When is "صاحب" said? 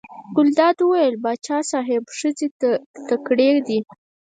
1.71-2.03